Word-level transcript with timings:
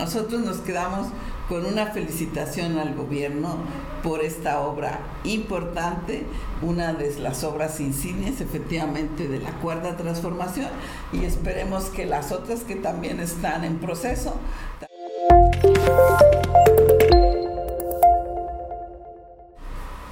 nosotros 0.00 0.40
nos 0.40 0.56
quedamos 0.58 1.08
con 1.46 1.66
una 1.66 1.88
felicitación 1.88 2.78
al 2.78 2.94
gobierno 2.94 3.58
por 4.02 4.24
esta 4.24 4.60
obra 4.60 5.00
importante, 5.24 6.24
una 6.62 6.94
de 6.94 7.18
las 7.18 7.44
obras 7.44 7.80
insignias 7.80 8.40
efectivamente 8.40 9.28
de 9.28 9.40
la 9.40 9.50
cuarta 9.60 9.98
transformación 9.98 10.68
y 11.12 11.24
esperemos 11.24 11.84
que 11.90 12.06
las 12.06 12.32
otras 12.32 12.60
que 12.60 12.76
también 12.76 13.20
están 13.20 13.62
en 13.64 13.78
proceso. 13.78 14.36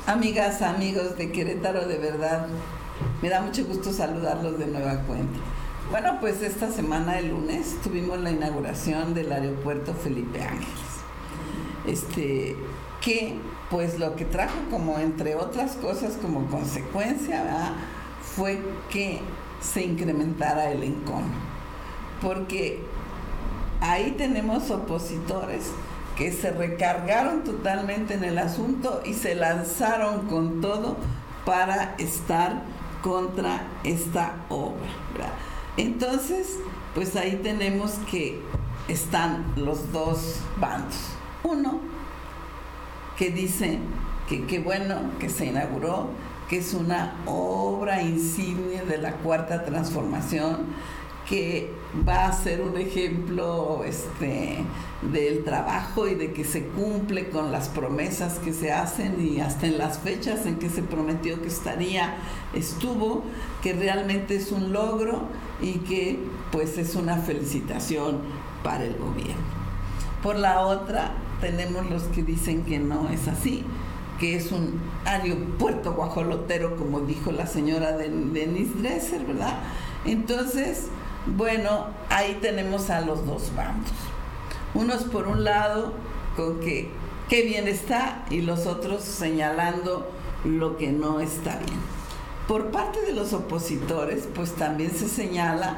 Amigas, 0.06 0.60
amigos 0.60 1.16
de 1.16 1.32
Querétaro, 1.32 1.86
de 1.88 1.96
verdad, 1.96 2.46
me 3.22 3.30
da 3.30 3.40
mucho 3.40 3.64
gusto 3.64 3.90
saludarlos 3.90 4.58
de 4.58 4.66
nueva 4.66 5.00
cuenta. 5.06 5.38
Bueno, 5.90 6.18
pues 6.20 6.42
esta 6.42 6.70
semana, 6.70 7.18
el 7.18 7.30
lunes, 7.30 7.76
tuvimos 7.82 8.18
la 8.18 8.30
inauguración 8.30 9.14
del 9.14 9.32
aeropuerto 9.32 9.94
Felipe 9.94 10.42
Ángeles 10.42 10.88
este, 11.88 12.56
que 13.00 13.34
pues 13.70 13.98
lo 13.98 14.16
que 14.16 14.24
trajo 14.24 14.58
como 14.70 14.98
entre 14.98 15.34
otras 15.34 15.76
cosas 15.76 16.16
como 16.20 16.46
consecuencia 16.46 17.44
fue 18.22 18.60
que 18.90 19.20
se 19.60 19.84
incrementara 19.84 20.70
el 20.70 20.82
encono. 20.82 21.48
Porque 22.22 22.82
ahí 23.80 24.14
tenemos 24.16 24.70
opositores 24.70 25.70
que 26.16 26.32
se 26.32 26.50
recargaron 26.50 27.44
totalmente 27.44 28.14
en 28.14 28.24
el 28.24 28.38
asunto 28.38 29.02
y 29.04 29.14
se 29.14 29.34
lanzaron 29.34 30.26
con 30.26 30.60
todo 30.60 30.96
para 31.44 31.94
estar 31.98 32.62
contra 33.02 33.62
esta 33.84 34.34
obra. 34.48 35.30
Entonces, 35.78 36.58
pues 36.92 37.14
ahí 37.14 37.38
tenemos 37.40 37.92
que 38.10 38.40
están 38.88 39.46
los 39.54 39.92
dos 39.92 40.40
bandos. 40.60 40.96
Uno 41.44 41.80
que 43.16 43.30
dice 43.30 43.78
que 44.28 44.44
qué 44.46 44.58
bueno 44.58 44.96
que 45.20 45.30
se 45.30 45.46
inauguró, 45.46 46.08
que 46.48 46.58
es 46.58 46.74
una 46.74 47.14
obra 47.26 48.02
insignia 48.02 48.84
de 48.84 48.98
la 48.98 49.12
cuarta 49.12 49.64
transformación, 49.64 50.66
que 51.28 51.70
va 52.06 52.26
a 52.26 52.32
ser 52.32 52.62
un 52.62 52.78
ejemplo 52.78 53.82
este, 53.84 54.58
del 55.02 55.44
trabajo 55.44 56.08
y 56.08 56.14
de 56.14 56.32
que 56.32 56.44
se 56.44 56.66
cumple 56.66 57.28
con 57.28 57.52
las 57.52 57.68
promesas 57.68 58.38
que 58.38 58.52
se 58.52 58.72
hacen 58.72 59.16
y 59.20 59.40
hasta 59.40 59.66
en 59.66 59.78
las 59.78 59.98
fechas 59.98 60.46
en 60.46 60.56
que 60.58 60.70
se 60.70 60.82
prometió 60.82 61.40
que 61.42 61.48
estaría, 61.48 62.16
estuvo, 62.54 63.24
que 63.62 63.74
realmente 63.74 64.36
es 64.36 64.52
un 64.52 64.72
logro 64.72 65.22
y 65.60 65.78
que 65.80 66.18
pues 66.50 66.78
es 66.78 66.94
una 66.94 67.16
felicitación 67.16 68.20
para 68.62 68.84
el 68.84 68.96
gobierno. 68.96 69.58
Por 70.22 70.36
la 70.36 70.62
otra, 70.62 71.12
tenemos 71.40 71.88
los 71.90 72.04
que 72.04 72.22
dicen 72.22 72.64
que 72.64 72.78
no 72.78 73.08
es 73.10 73.28
así, 73.28 73.64
que 74.18 74.34
es 74.34 74.50
un 74.50 74.80
aeropuerto 75.04 75.92
guajolotero, 75.92 76.76
como 76.76 77.00
dijo 77.00 77.30
la 77.30 77.46
señora 77.46 77.96
Denise 77.96 78.74
Dresser, 78.78 79.24
¿verdad? 79.24 79.58
Entonces, 80.04 80.88
bueno, 81.26 81.86
ahí 82.08 82.38
tenemos 82.40 82.90
a 82.90 83.00
los 83.00 83.26
dos 83.26 83.54
bandos. 83.54 83.92
Unos 84.74 85.04
por 85.04 85.28
un 85.28 85.44
lado 85.44 85.92
con 86.36 86.60
que 86.60 86.90
qué 87.28 87.42
bien 87.42 87.68
está 87.68 88.24
y 88.30 88.42
los 88.42 88.66
otros 88.66 89.02
señalando 89.02 90.10
lo 90.44 90.76
que 90.76 90.92
no 90.92 91.20
está 91.20 91.56
bien. 91.56 91.78
Por 92.46 92.70
parte 92.70 93.02
de 93.02 93.12
los 93.12 93.32
opositores, 93.32 94.28
pues 94.34 94.54
también 94.54 94.90
se 94.92 95.08
señala 95.08 95.76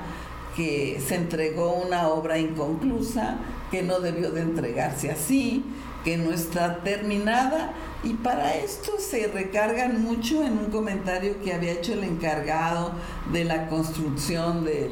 que 0.55 1.01
se 1.05 1.17
entregó 1.17 1.73
una 1.73 2.09
obra 2.09 2.39
inconclusa, 2.39 3.39
que 3.71 3.83
no 3.83 4.01
debió 4.01 4.31
de 4.31 4.43
entregarse 4.43 5.11
así, 5.11 5.65
que 6.05 6.17
no 6.17 6.33
está 6.33 6.83
terminada. 6.83 7.73
Y 8.03 8.15
para 8.15 8.55
esto 8.57 8.93
se 8.99 9.27
recargan 9.29 10.03
mucho 10.03 10.43
en 10.43 10.59
un 10.59 10.71
comentario 10.71 11.41
que 11.43 11.53
había 11.53 11.73
hecho 11.73 11.93
el 11.93 12.05
encargado 12.05 12.93
de 13.31 13.45
la 13.45 13.69
construcción 13.69 14.65
de 14.65 14.89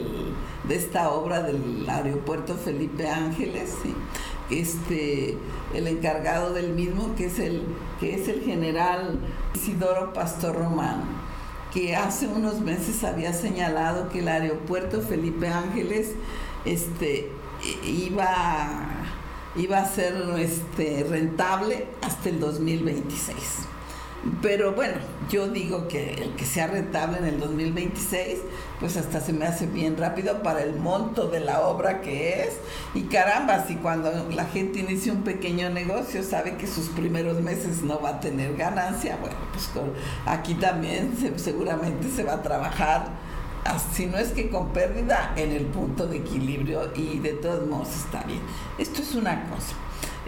esta 0.68 1.10
obra 1.10 1.42
del 1.42 1.88
aeropuerto 1.88 2.54
Felipe 2.54 3.08
Ángeles, 3.08 3.72
este, 4.50 5.36
el 5.74 5.86
encargado 5.86 6.52
del 6.52 6.72
mismo 6.72 7.14
que 7.16 7.26
es 7.26 7.38
el, 7.38 7.62
que 8.00 8.14
es 8.14 8.28
el 8.28 8.42
general 8.42 9.18
Isidoro 9.54 10.12
Pastor 10.12 10.56
Romano, 10.56 11.04
que 11.72 11.96
hace 11.96 12.26
unos 12.26 12.60
meses 12.60 13.04
había 13.04 13.32
señalado 13.32 14.08
que 14.08 14.20
el 14.20 14.28
aeropuerto 14.28 15.02
Felipe 15.02 15.48
Ángeles 15.48 16.12
este, 16.64 17.30
iba, 17.84 18.97
iba 19.58 19.78
a 19.78 19.86
ser 19.86 20.14
este, 20.38 21.04
rentable 21.08 21.86
hasta 22.02 22.28
el 22.28 22.40
2026. 22.40 23.36
Pero 24.42 24.72
bueno, 24.72 24.94
yo 25.30 25.48
digo 25.48 25.86
que 25.86 26.14
el 26.14 26.34
que 26.34 26.44
sea 26.44 26.66
rentable 26.66 27.18
en 27.18 27.24
el 27.24 27.40
2026, 27.40 28.38
pues 28.80 28.96
hasta 28.96 29.20
se 29.20 29.32
me 29.32 29.46
hace 29.46 29.66
bien 29.66 29.96
rápido 29.96 30.42
para 30.42 30.62
el 30.62 30.74
monto 30.74 31.28
de 31.28 31.40
la 31.40 31.60
obra 31.60 32.00
que 32.00 32.42
es. 32.42 32.54
Y 32.94 33.02
caramba, 33.02 33.64
si 33.66 33.76
cuando 33.76 34.10
la 34.30 34.44
gente 34.46 34.80
inicia 34.80 35.12
un 35.12 35.22
pequeño 35.22 35.70
negocio 35.70 36.22
sabe 36.24 36.56
que 36.56 36.66
sus 36.66 36.88
primeros 36.88 37.40
meses 37.40 37.82
no 37.82 38.00
va 38.00 38.10
a 38.10 38.20
tener 38.20 38.56
ganancia, 38.56 39.16
bueno, 39.20 39.36
pues 39.52 39.70
aquí 40.26 40.54
también 40.54 41.14
seguramente 41.36 42.08
se 42.10 42.24
va 42.24 42.34
a 42.34 42.42
trabajar 42.42 43.27
si 43.76 44.06
no 44.06 44.18
es 44.18 44.28
que 44.28 44.48
con 44.48 44.68
pérdida, 44.68 45.32
en 45.36 45.52
el 45.52 45.66
punto 45.66 46.06
de 46.06 46.18
equilibrio 46.18 46.92
y 46.94 47.18
de 47.18 47.32
todos 47.34 47.66
modos 47.66 47.88
está 47.96 48.22
bien. 48.22 48.40
Esto 48.78 49.02
es 49.02 49.14
una 49.14 49.48
cosa. 49.50 49.74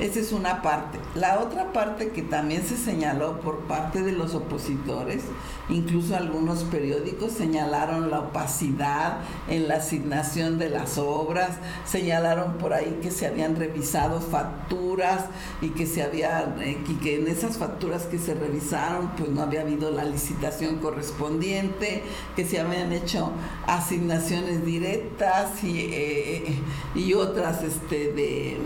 Esa 0.01 0.19
es 0.19 0.33
una 0.33 0.63
parte. 0.63 0.99
La 1.15 1.41
otra 1.41 1.75
parte 1.75 2.09
que 2.09 2.23
también 2.23 2.63
se 2.63 2.79
señaló 2.79 3.39
por 3.41 3.59
parte 3.65 4.01
de 4.01 4.13
los 4.13 4.35
opositores, 4.35 5.25
incluso 5.69 6.17
algunos 6.17 6.65
periódicos 6.65 7.33
señalaron 7.33 8.11
la 8.11 8.21
opacidad 8.21 9.19
en 9.47 9.69
la 9.69 9.75
asignación 9.77 10.59
de 10.59 10.71
las 10.71 10.97
obras, 10.97 11.59
señalaron 11.85 12.55
por 12.55 12.73
ahí 12.73 12.99
que 13.03 13.11
se 13.11 13.27
habían 13.27 13.57
revisado 13.57 14.23
facturas 14.23 15.27
y 15.61 15.69
que 15.71 15.85
se 15.85 16.03
había 16.03 16.55
eh, 16.61 16.79
y 16.89 16.95
que 16.95 17.17
en 17.17 17.29
esas 17.29 17.59
facturas 17.59 18.05
que 18.05 18.19
se 18.19 18.33
revisaron 18.33 19.11
pues 19.19 19.29
no 19.29 19.43
había 19.43 19.61
habido 19.61 19.91
la 19.91 20.05
licitación 20.05 20.79
correspondiente, 20.79 22.05
que 22.37 22.47
se 22.47 22.59
habían 22.59 22.91
hecho 22.93 23.33
asignaciones 23.67 24.65
directas 24.65 25.63
y, 25.63 25.91
eh, 25.93 26.59
y 26.95 27.13
otras 27.13 27.63
este, 27.63 28.13
de, 28.13 28.57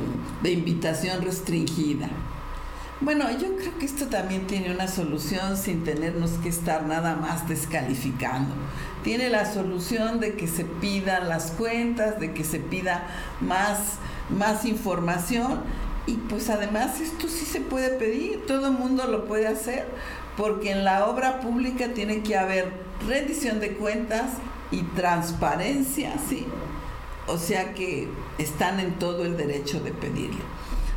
de 0.40 0.50
invitación 0.52 1.23
restringida. 1.24 2.08
Bueno, 3.00 3.30
yo 3.32 3.56
creo 3.56 3.76
que 3.78 3.86
esto 3.86 4.06
también 4.06 4.46
tiene 4.46 4.72
una 4.72 4.86
solución 4.86 5.56
sin 5.56 5.82
tenernos 5.82 6.30
que 6.42 6.48
estar 6.48 6.86
nada 6.86 7.16
más 7.16 7.48
descalificando. 7.48 8.54
Tiene 9.02 9.28
la 9.30 9.52
solución 9.52 10.20
de 10.20 10.36
que 10.36 10.46
se 10.46 10.64
pidan 10.64 11.28
las 11.28 11.50
cuentas, 11.50 12.20
de 12.20 12.32
que 12.32 12.44
se 12.44 12.60
pida 12.60 13.08
más, 13.40 13.98
más 14.30 14.64
información 14.64 15.60
y 16.06 16.14
pues 16.14 16.48
además 16.50 17.00
esto 17.00 17.28
sí 17.28 17.44
se 17.44 17.60
puede 17.60 17.90
pedir, 17.90 18.46
todo 18.46 18.68
el 18.68 18.74
mundo 18.74 19.06
lo 19.06 19.24
puede 19.24 19.48
hacer, 19.48 19.86
porque 20.36 20.70
en 20.70 20.84
la 20.84 21.06
obra 21.06 21.40
pública 21.40 21.88
tiene 21.94 22.22
que 22.22 22.36
haber 22.36 22.72
rendición 23.06 23.58
de 23.58 23.74
cuentas 23.74 24.30
y 24.70 24.82
transparencia, 24.82 26.14
¿sí? 26.28 26.46
O 27.26 27.38
sea 27.38 27.74
que 27.74 28.08
están 28.38 28.80
en 28.80 28.94
todo 28.98 29.24
el 29.24 29.36
derecho 29.36 29.80
de 29.80 29.92
pedirlo 29.92 30.44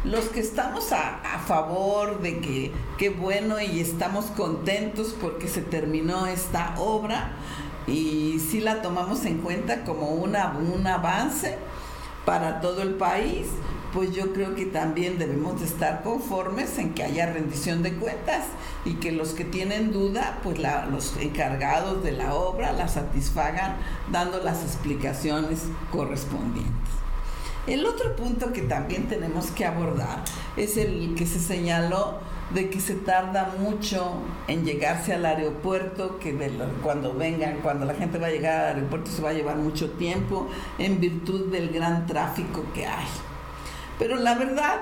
los 0.03 0.25
que 0.25 0.39
estamos 0.39 0.91
a, 0.91 1.21
favor 1.47 2.21
de 2.21 2.39
que 2.39 2.73
qué 2.97 3.09
bueno 3.09 3.61
y 3.61 3.79
estamos 3.79 4.25
contentos 4.25 5.15
porque 5.21 5.47
se 5.47 5.61
terminó 5.61 6.27
esta 6.27 6.75
obra 6.77 7.31
y 7.87 8.39
sí 8.39 8.59
la 8.59 8.81
tomamos 8.81 9.23
en 9.23 9.37
cuenta 9.37 9.85
como 9.85 10.09
un 10.09 10.35
avance 10.35 11.57
para 12.25 12.59
todo 12.59 12.81
el 12.81 12.95
país, 12.95 13.47
pues 13.93 14.13
yo 14.13 14.33
creo 14.33 14.53
que 14.53 14.65
también 14.65 15.17
debemos 15.17 15.61
de 15.61 15.65
estar 15.65 16.03
conformes 16.03 16.77
en 16.77 16.93
que 16.93 17.03
haya 17.03 17.31
rendición 17.31 17.83
de 17.83 17.93
cuentas 17.93 18.43
y 18.83 18.95
que 18.95 19.13
los 19.13 19.29
que 19.29 19.45
tienen 19.45 19.93
duda, 19.93 20.39
pues 20.43 20.59
los 20.59 21.15
encargados 21.17 22.03
de 22.03 22.11
la 22.11 22.33
obra 22.33 22.73
la 22.73 22.89
satisfagan 22.89 23.77
dando 24.11 24.43
las 24.43 24.63
explicaciones 24.63 25.63
correspondientes. 25.91 27.06
El 27.67 27.85
otro 27.85 28.15
punto 28.15 28.53
que 28.53 28.61
también 28.61 29.09
tenemos 29.09 29.47
que 29.47 29.65
abordar 29.65 30.23
es 30.55 30.77
el 30.77 31.15
que 31.15 31.25
se 31.25 31.37
señaló 31.37 32.19
de 32.53 32.69
que 32.69 32.79
se 32.79 32.95
tarda 32.95 33.55
mucho 33.59 34.21
en 34.47 34.63
llegarse 34.63 35.13
al 35.13 35.25
aeropuerto, 35.25 36.17
que 36.17 36.33
cuando 36.81 37.13
vengan, 37.13 37.57
cuando 37.61 37.85
la 37.85 37.93
gente 37.93 38.19
va 38.19 38.27
a 38.27 38.29
llegar 38.29 38.61
al 38.61 38.75
aeropuerto 38.77 39.11
se 39.11 39.21
va 39.21 39.31
a 39.31 39.33
llevar 39.33 39.57
mucho 39.57 39.91
tiempo 39.91 40.47
en 40.77 41.01
virtud 41.01 41.51
del 41.51 41.69
gran 41.69 42.07
tráfico 42.07 42.63
que 42.73 42.85
hay. 42.85 43.05
Pero 43.99 44.15
la 44.15 44.35
verdad, 44.35 44.79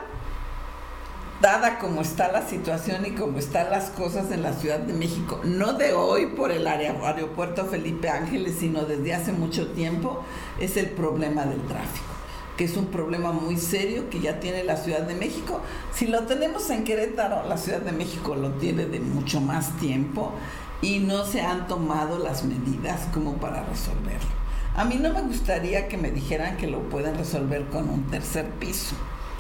dada 1.42 1.80
como 1.80 2.02
está 2.02 2.32
la 2.32 2.48
situación 2.48 3.04
y 3.08 3.16
como 3.16 3.40
están 3.40 3.72
las 3.72 3.90
cosas 3.90 4.30
en 4.30 4.44
la 4.44 4.54
Ciudad 4.54 4.78
de 4.78 4.94
México, 4.94 5.42
no 5.44 5.74
de 5.74 5.94
hoy 5.94 6.28
por 6.28 6.52
el 6.52 6.68
aeropuerto 6.68 7.66
Felipe 7.66 8.10
Ángeles, 8.10 8.58
sino 8.60 8.86
desde 8.86 9.16
hace 9.16 9.32
mucho 9.32 9.72
tiempo, 9.72 10.24
es 10.60 10.78
el 10.78 10.92
problema 10.92 11.46
del 11.46 11.64
tráfico 11.64 12.16
que 12.58 12.66
es 12.66 12.78
un 12.78 12.88
problema 12.88 13.32
muy 13.32 13.58
serio 13.58 14.10
que 14.10 14.20
ya 14.20 14.40
tiene 14.40 14.64
la 14.64 14.78
Ciudad 14.78 15.02
de 15.02 15.16
México. 15.16 15.62
Si 15.94 16.08
lo 16.08 16.24
tenemos 16.24 16.70
en 16.70 16.84
Querétaro, 16.84 17.48
la 17.48 17.58
Ciudad 17.58 17.82
de 17.82 17.92
México 17.92 18.36
lo 18.36 18.52
tiene 18.52 18.86
de 18.86 19.00
mucho 19.00 19.42
más 19.42 19.78
tiempo 19.78 20.34
y 20.82 21.00
no 21.00 21.26
se 21.26 21.42
han 21.42 21.68
tomado 21.68 22.20
las 22.20 22.44
medidas 22.44 23.08
como 23.14 23.34
para 23.36 23.64
resolverlo. 23.64 24.30
A 24.76 24.84
mí 24.86 24.96
no 24.96 25.14
me 25.14 25.22
gustaría 25.22 25.88
que 25.88 25.98
me 25.98 26.12
dijeran 26.12 26.58
que 26.58 26.68
lo 26.68 26.82
pueden 26.90 27.16
resolver 27.16 27.66
con 27.68 27.90
un 27.90 28.04
tercer 28.08 28.46
piso 28.60 28.96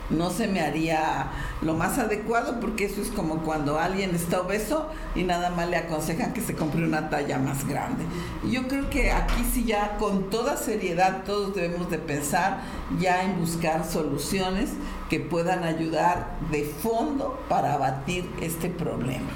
no 0.09 0.29
se 0.29 0.47
me 0.47 0.61
haría 0.61 1.31
lo 1.61 1.73
más 1.73 1.97
adecuado 1.97 2.59
porque 2.59 2.85
eso 2.85 3.01
es 3.01 3.09
como 3.09 3.39
cuando 3.39 3.79
alguien 3.79 4.13
está 4.13 4.41
obeso 4.41 4.87
y 5.15 5.23
nada 5.23 5.49
más 5.49 5.69
le 5.69 5.77
aconsejan 5.77 6.33
que 6.33 6.41
se 6.41 6.55
compre 6.55 6.83
una 6.83 7.09
talla 7.09 7.39
más 7.39 7.67
grande. 7.67 8.03
Yo 8.49 8.67
creo 8.67 8.89
que 8.89 9.11
aquí 9.11 9.43
sí 9.51 9.65
ya 9.65 9.97
con 9.97 10.29
toda 10.29 10.57
seriedad 10.57 11.23
todos 11.25 11.55
debemos 11.55 11.89
de 11.89 11.97
pensar 11.97 12.61
ya 12.99 13.23
en 13.23 13.39
buscar 13.39 13.85
soluciones 13.85 14.71
que 15.09 15.19
puedan 15.19 15.63
ayudar 15.63 16.37
de 16.51 16.63
fondo 16.65 17.39
para 17.49 17.73
abatir 17.73 18.29
este 18.41 18.69
problema. 18.69 19.29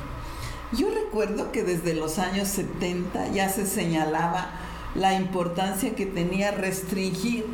Yo 0.71 0.88
recuerdo 0.94 1.51
que 1.51 1.63
desde 1.63 1.95
los 1.95 2.19
años 2.19 2.48
70 2.48 3.30
ya 3.30 3.50
se 3.50 3.66
señalaba 3.66 4.51
la 4.94 5.13
importancia 5.13 5.95
que 5.95 6.06
tenía 6.06 6.51
restringir 6.51 7.45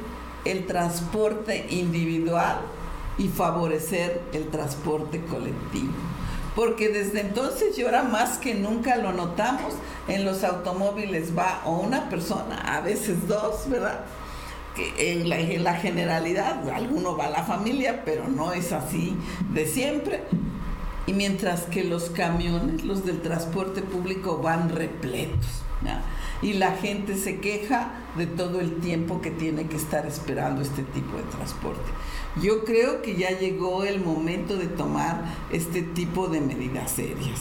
el 0.43 0.65
transporte 0.67 1.65
individual 1.69 2.59
y 3.17 3.27
favorecer 3.27 4.21
el 4.33 4.47
transporte 4.47 5.23
colectivo. 5.25 5.93
Porque 6.55 6.89
desde 6.89 7.21
entonces 7.21 7.77
y 7.77 7.83
ahora 7.83 8.03
más 8.03 8.37
que 8.37 8.55
nunca 8.55 8.95
lo 8.95 9.11
notamos, 9.11 9.73
en 10.07 10.23
los 10.23 10.43
automóviles 10.43 11.37
va 11.37 11.61
o 11.65 11.77
una 11.79 12.09
persona, 12.09 12.77
a 12.77 12.81
veces 12.81 13.27
dos, 13.27 13.69
¿verdad? 13.69 14.05
Que 14.73 15.13
en 15.13 15.29
la, 15.29 15.39
en 15.39 15.63
la 15.63 15.75
generalidad, 15.75 16.67
alguno 16.69 17.17
va 17.17 17.25
a 17.25 17.29
la 17.29 17.43
familia, 17.43 18.03
pero 18.05 18.27
no 18.27 18.53
es 18.53 18.71
así 18.71 19.17
de 19.53 19.65
siempre. 19.65 20.23
Y 21.07 21.13
mientras 21.13 21.63
que 21.63 21.83
los 21.83 22.09
camiones, 22.09 22.83
los 22.83 23.05
del 23.05 23.21
transporte 23.21 23.81
público, 23.81 24.37
van 24.37 24.69
repletos. 24.69 25.64
Y 26.41 26.53
la 26.53 26.71
gente 26.73 27.15
se 27.15 27.39
queja 27.39 27.91
de 28.17 28.27
todo 28.27 28.59
el 28.59 28.79
tiempo 28.79 29.21
que 29.21 29.31
tiene 29.31 29.67
que 29.67 29.77
estar 29.77 30.05
esperando 30.05 30.61
este 30.61 30.83
tipo 30.83 31.17
de 31.17 31.23
transporte. 31.23 31.91
Yo 32.41 32.65
creo 32.65 33.01
que 33.01 33.15
ya 33.15 33.37
llegó 33.37 33.83
el 33.83 34.01
momento 34.01 34.57
de 34.57 34.67
tomar 34.67 35.23
este 35.51 35.81
tipo 35.81 36.27
de 36.27 36.41
medidas 36.41 36.91
serias. 36.91 37.39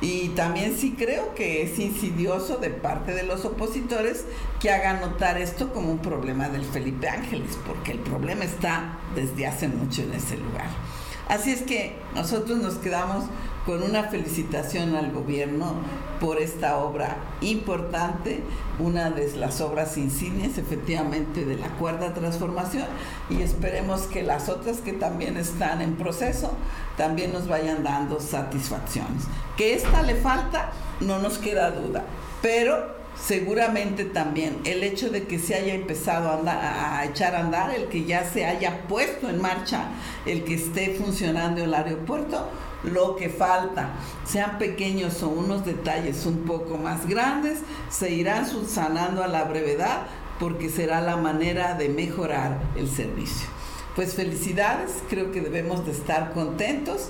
Y 0.00 0.28
también 0.30 0.76
sí 0.76 0.94
creo 0.96 1.34
que 1.34 1.62
es 1.62 1.78
insidioso 1.80 2.58
de 2.58 2.70
parte 2.70 3.14
de 3.14 3.24
los 3.24 3.44
opositores 3.44 4.24
que 4.60 4.70
hagan 4.70 5.00
notar 5.00 5.38
esto 5.38 5.72
como 5.72 5.90
un 5.90 5.98
problema 5.98 6.48
del 6.48 6.64
Felipe 6.64 7.08
Ángeles, 7.08 7.58
porque 7.66 7.92
el 7.92 7.98
problema 7.98 8.44
está 8.44 8.98
desde 9.16 9.48
hace 9.48 9.66
mucho 9.66 10.02
en 10.02 10.12
ese 10.12 10.36
lugar. 10.36 10.68
Así 11.28 11.50
es 11.50 11.62
que 11.62 11.94
nosotros 12.14 12.58
nos 12.58 12.74
quedamos 12.76 13.24
con 13.66 13.82
una 13.82 14.04
felicitación 14.04 14.96
al 14.96 15.12
gobierno 15.12 15.74
por 16.20 16.40
esta 16.40 16.78
obra 16.78 17.18
importante, 17.42 18.42
una 18.78 19.10
de 19.10 19.36
las 19.36 19.60
obras 19.60 19.98
insignias 19.98 20.56
efectivamente 20.56 21.44
de 21.44 21.56
la 21.56 21.68
cuarta 21.76 22.14
transformación 22.14 22.86
y 23.28 23.42
esperemos 23.42 24.02
que 24.02 24.22
las 24.22 24.48
otras 24.48 24.78
que 24.78 24.94
también 24.94 25.36
están 25.36 25.82
en 25.82 25.96
proceso 25.96 26.52
también 26.96 27.32
nos 27.32 27.46
vayan 27.46 27.84
dando 27.84 28.20
satisfacciones. 28.20 29.24
Que 29.58 29.74
esta 29.74 30.02
le 30.02 30.14
falta, 30.14 30.72
no 31.00 31.18
nos 31.18 31.36
queda 31.36 31.70
duda, 31.70 32.04
pero 32.40 32.97
seguramente 33.26 34.04
también 34.04 34.60
el 34.64 34.82
hecho 34.82 35.10
de 35.10 35.24
que 35.24 35.38
se 35.38 35.54
haya 35.54 35.74
empezado 35.74 36.30
a, 36.30 36.98
a, 36.98 37.04
echar 37.04 37.34
a 37.34 37.40
andar, 37.40 37.74
el 37.74 37.88
que 37.88 38.04
ya 38.04 38.24
se 38.24 38.46
haya 38.46 38.86
puesto 38.88 39.28
en 39.28 39.40
marcha, 39.40 39.84
el 40.26 40.44
que 40.44 40.54
esté 40.54 40.94
funcionando 40.94 41.62
el 41.62 41.74
aeropuerto, 41.74 42.48
lo 42.84 43.16
que 43.16 43.28
falta, 43.28 43.90
sean 44.24 44.58
pequeños 44.58 45.22
o 45.22 45.28
unos 45.28 45.64
detalles 45.64 46.26
un 46.26 46.44
poco 46.44 46.78
más 46.78 47.06
grandes, 47.08 47.60
se 47.90 48.10
irán 48.10 48.46
subsanando 48.46 49.22
a 49.22 49.28
la 49.28 49.44
brevedad 49.44 50.02
porque 50.38 50.68
será 50.68 51.00
la 51.00 51.16
manera 51.16 51.74
de 51.74 51.88
mejorar 51.88 52.60
el 52.76 52.88
servicio. 52.88 53.48
Pues 53.96 54.14
felicidades, 54.14 54.92
creo 55.10 55.32
que 55.32 55.40
debemos 55.40 55.84
de 55.84 55.90
estar 55.90 56.32
contentos 56.32 57.08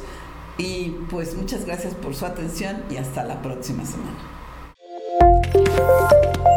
y 0.57 0.97
pues 1.11 1.35
muchas 1.35 1.67
gracias 1.67 1.95
por 1.95 2.15
su 2.15 2.25
atención 2.25 2.83
y 2.91 2.97
hasta 2.97 3.25
la 3.25 3.43
próxima 3.43 3.85
semana. 3.85 4.38
Thank 5.65 6.37
you. 6.37 6.48